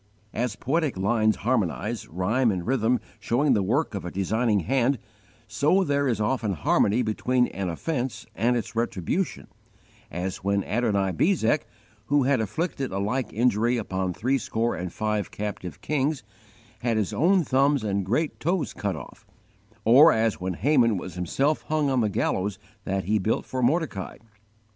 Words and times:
As 0.33 0.55
poetic 0.55 0.97
lines 0.97 1.35
harmonize, 1.35 2.07
rhyme 2.07 2.49
and 2.49 2.65
rhythm 2.65 2.99
showing 3.19 3.53
the 3.53 3.61
work 3.61 3.93
of 3.93 4.03
a 4.03 4.09
designing 4.09 4.61
hand, 4.61 4.97
so 5.47 5.83
there 5.83 6.07
is 6.07 6.19
often 6.19 6.53
harmony 6.53 7.03
between 7.03 7.45
an 7.49 7.69
offense 7.69 8.25
and 8.33 8.57
its 8.57 8.75
retribution, 8.75 9.45
as 10.09 10.37
when 10.37 10.63
Adonibezek, 10.63 11.67
who 12.07 12.23
had 12.23 12.41
afflicted 12.41 12.91
a 12.91 12.97
like 12.97 13.31
injury 13.31 13.77
upon 13.77 14.11
threescore 14.11 14.75
and 14.75 14.91
five 14.91 15.29
captive 15.29 15.81
kings, 15.81 16.23
had 16.79 16.97
his 16.97 17.13
own 17.13 17.43
thumbs 17.43 17.83
and 17.83 18.03
great 18.03 18.39
toes 18.39 18.73
cut 18.73 18.95
off, 18.95 19.27
or 19.85 20.11
as 20.11 20.41
when 20.41 20.55
Haman 20.55 20.97
was 20.97 21.13
himself 21.13 21.61
hung 21.67 21.91
on 21.91 22.01
the 22.01 22.09
gallows 22.09 22.57
that 22.85 23.03
he 23.03 23.19
built 23.19 23.45
for 23.45 23.61
Mordecai. 23.61 24.17